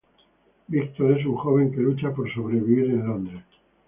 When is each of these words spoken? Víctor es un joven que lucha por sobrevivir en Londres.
Víctor 0.67 1.19
es 1.19 1.25
un 1.27 1.35
joven 1.35 1.71
que 1.71 1.77
lucha 1.79 2.11
por 2.11 2.27
sobrevivir 2.33 2.89
en 2.89 3.05
Londres. 3.07 3.43